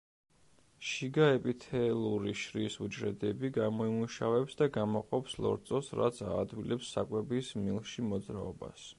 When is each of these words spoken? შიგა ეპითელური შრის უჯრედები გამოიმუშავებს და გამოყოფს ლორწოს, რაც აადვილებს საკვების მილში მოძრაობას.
შიგა 0.91 1.25
ეპითელური 1.33 2.31
შრის 2.43 2.77
უჯრედები 2.85 3.51
გამოიმუშავებს 3.57 4.57
და 4.61 4.67
გამოყოფს 4.77 5.37
ლორწოს, 5.47 5.91
რაც 6.01 6.23
აადვილებს 6.29 6.89
საკვების 6.95 7.53
მილში 7.67 8.07
მოძრაობას. 8.15 8.87